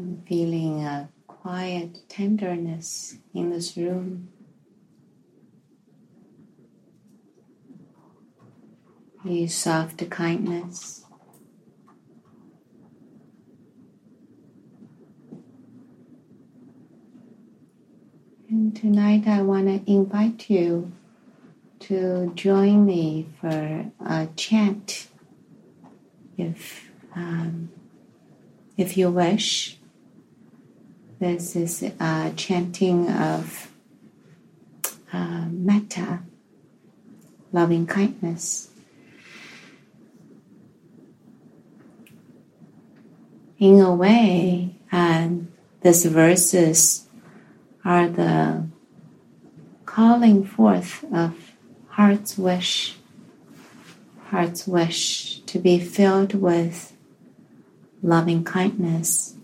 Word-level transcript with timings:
I'm 0.00 0.22
feeling 0.26 0.82
a 0.82 1.10
quiet 1.26 2.08
tenderness 2.08 3.18
in 3.34 3.50
this 3.50 3.76
room. 3.76 4.30
A 9.28 9.46
soft 9.46 10.08
kindness. 10.08 11.04
And 18.48 18.74
tonight 18.74 19.26
I 19.26 19.42
want 19.42 19.66
to 19.66 19.92
invite 19.92 20.48
you 20.48 20.92
to 21.80 22.32
join 22.34 22.86
me 22.86 23.28
for 23.38 23.92
a 24.00 24.28
chant 24.34 25.08
if 26.38 26.90
um, 27.14 27.68
if 28.78 28.96
you 28.96 29.10
wish. 29.10 29.76
This 31.20 31.54
is 31.54 31.82
a 31.82 32.32
chanting 32.34 33.10
of 33.10 33.70
uh, 35.12 35.44
metta, 35.50 36.20
loving 37.52 37.86
kindness. 37.86 38.70
In 43.58 43.80
a 43.80 43.94
way, 43.94 44.76
um, 44.90 45.52
these 45.82 46.06
verses 46.06 47.06
are 47.84 48.08
the 48.08 48.66
calling 49.84 50.42
forth 50.42 51.04
of 51.12 51.52
heart's 51.88 52.38
wish, 52.38 52.96
heart's 54.28 54.66
wish 54.66 55.40
to 55.40 55.58
be 55.58 55.78
filled 55.78 56.32
with 56.32 56.96
loving 58.02 58.42
kindness, 58.42 59.34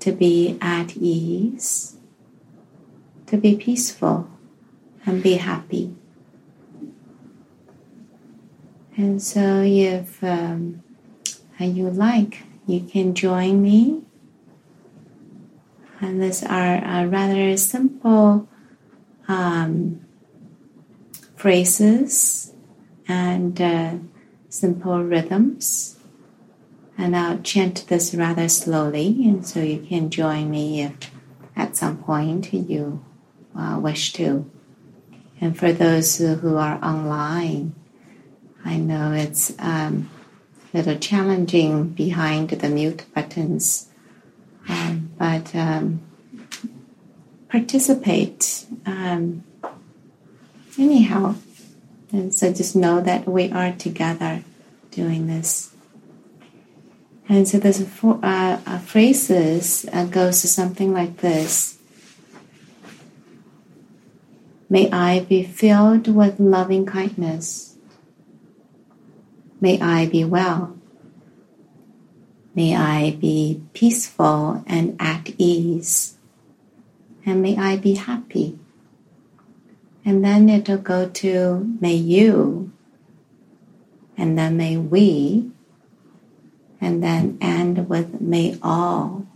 to 0.00 0.12
be 0.12 0.58
at 0.60 0.96
ease, 0.96 1.96
to 3.26 3.36
be 3.36 3.56
peaceful 3.56 4.28
and 5.06 5.22
be 5.22 5.34
happy. 5.34 5.94
And 8.96 9.22
so, 9.22 9.62
if 9.64 10.22
um, 10.22 10.82
you 11.58 11.90
like, 11.90 12.42
you 12.66 12.80
can 12.80 13.14
join 13.14 13.62
me. 13.62 14.02
And 16.00 16.22
these 16.22 16.42
are 16.42 17.06
rather 17.06 17.56
simple 17.56 18.48
um, 19.28 20.00
phrases 21.36 22.52
and 23.06 23.60
uh, 23.60 23.94
simple 24.48 25.02
rhythms. 25.04 25.99
And 27.00 27.16
I'll 27.16 27.38
chant 27.38 27.86
this 27.88 28.14
rather 28.14 28.46
slowly, 28.50 29.06
and 29.24 29.46
so 29.46 29.60
you 29.60 29.80
can 29.80 30.10
join 30.10 30.50
me 30.50 30.82
if 30.82 31.10
at 31.56 31.74
some 31.74 31.96
point 31.96 32.52
you 32.52 33.02
uh, 33.56 33.78
wish 33.80 34.12
to. 34.12 34.50
And 35.40 35.58
for 35.58 35.72
those 35.72 36.18
who 36.18 36.58
are 36.58 36.78
online, 36.84 37.74
I 38.66 38.76
know 38.76 39.12
it's 39.12 39.50
um, 39.58 40.10
a 40.74 40.76
little 40.76 40.96
challenging 40.96 41.88
behind 41.88 42.50
the 42.50 42.68
mute 42.68 43.06
buttons, 43.14 43.88
um, 44.68 45.10
but 45.16 45.54
um, 45.54 46.02
participate 47.48 48.66
um, 48.84 49.42
anyhow. 50.78 51.36
And 52.12 52.34
so 52.34 52.52
just 52.52 52.76
know 52.76 53.00
that 53.00 53.26
we 53.26 53.50
are 53.52 53.72
together 53.72 54.44
doing 54.90 55.28
this. 55.28 55.74
And 57.30 57.46
so 57.46 57.58
there's 57.58 57.80
four, 57.86 58.18
uh, 58.24 58.58
uh, 58.66 58.78
phrases 58.80 59.86
uh, 59.92 60.04
goes 60.06 60.40
to 60.40 60.48
something 60.48 60.92
like 60.92 61.18
this. 61.18 61.78
May 64.68 64.90
I 64.90 65.20
be 65.20 65.44
filled 65.44 66.08
with 66.08 66.40
loving 66.40 66.86
kindness. 66.86 67.76
May 69.60 69.80
I 69.80 70.06
be 70.06 70.24
well. 70.24 70.76
May 72.56 72.74
I 72.74 73.12
be 73.12 73.62
peaceful 73.74 74.64
and 74.66 74.96
at 74.98 75.30
ease. 75.38 76.18
And 77.24 77.42
may 77.42 77.56
I 77.56 77.76
be 77.76 77.94
happy. 77.94 78.58
And 80.04 80.24
then 80.24 80.48
it'll 80.48 80.78
go 80.78 81.08
to 81.08 81.76
may 81.80 81.94
you. 81.94 82.72
And 84.18 84.36
then 84.36 84.56
may 84.56 84.76
we 84.76 85.52
and 86.80 87.02
then 87.02 87.38
end 87.40 87.88
with 87.88 88.20
may 88.20 88.58
all. 88.62 89.26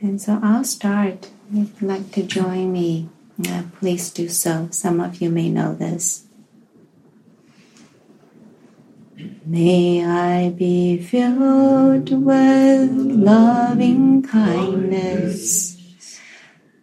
And 0.00 0.20
so 0.20 0.40
I'll 0.42 0.64
start. 0.64 1.30
If 1.52 1.80
you'd 1.80 1.88
like 1.88 2.10
to 2.12 2.22
join 2.22 2.72
me, 2.72 3.08
uh, 3.48 3.64
please 3.78 4.10
do 4.10 4.28
so. 4.28 4.68
Some 4.70 5.00
of 5.00 5.20
you 5.20 5.30
may 5.30 5.48
know 5.48 5.74
this. 5.74 6.24
May 9.44 10.04
I 10.04 10.50
be 10.50 10.98
filled 10.98 12.10
with 12.10 12.90
loving 12.90 14.22
kindness. 14.22 15.76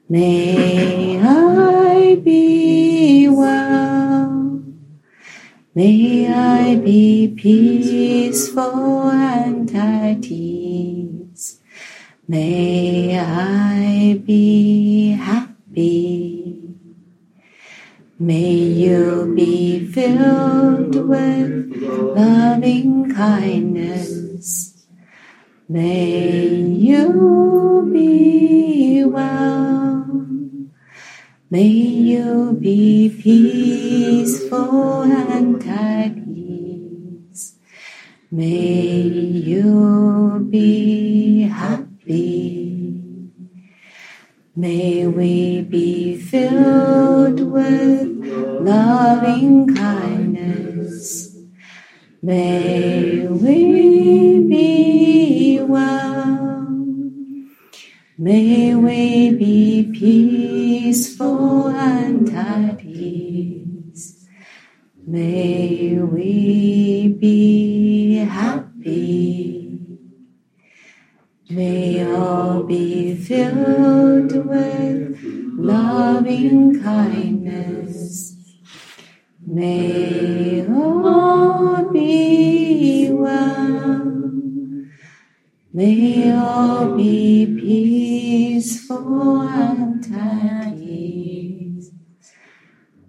May 0.10 1.20
I 1.20 1.43
May 5.76 6.32
I 6.32 6.76
be 6.76 7.34
peaceful 7.36 9.10
and 9.10 9.76
at 9.76 10.24
ease. 10.26 11.62
May 12.28 13.20
I 13.20 14.22
be 14.24 15.14
happy. 15.14 16.76
May 18.20 18.54
you 18.54 19.34
be 19.36 19.88
filled 19.88 20.94
with 21.08 21.76
loving 21.82 23.12
kindness. 23.16 24.86
May 25.68 26.50
you 26.54 27.90
be. 27.92 28.53
May 31.50 31.68
you 31.68 32.58
be 32.60 33.10
peaceful 33.22 35.02
and 35.04 35.64
at 35.68 36.18
ease. 36.28 37.56
May 38.32 39.02
you 39.02 40.48
be 40.50 41.42
happy. 41.44 42.74
May 44.56 45.08
we 45.08 45.62
be 45.62 46.18
filled 46.18 47.40
with 47.40 48.08
loving 48.62 49.76
kindness. 49.76 51.36
May 52.22 53.28
we 53.28 54.40
be 54.48 54.83
May 58.24 58.74
we 58.74 59.32
be 59.32 59.92
peaceful 59.92 61.68
and 61.68 62.30
at 62.30 62.78
peace. 62.78 64.26
May 65.06 66.00
we 66.00 67.18
be 67.20 68.16
happy. 68.16 69.78
May 71.50 72.10
all 72.16 72.64
be 72.64 73.18
filled 73.18 74.32
with 74.46 75.20
loving 75.58 76.82
kindness. 76.82 78.38
May 79.46 80.66
all 80.70 81.92
be 81.92 82.43
May 85.76 86.32
all 86.32 86.96
be 86.96 87.48
peaceful 87.48 89.42
and 89.42 90.06
at 90.16 90.78
ease. 90.78 91.92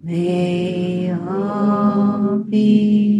May 0.01 1.11
all 1.13 2.39
be 2.39 3.14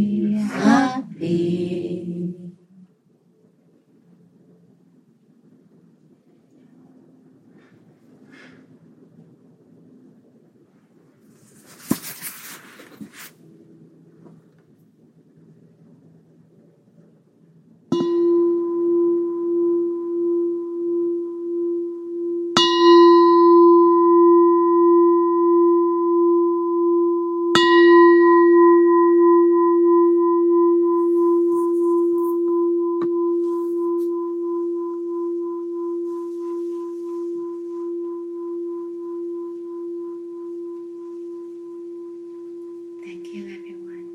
Thank 43.16 43.34
you, 43.34 43.46
everyone, 43.46 44.10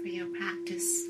for 0.00 0.06
your 0.06 0.26
practice. 0.26 1.08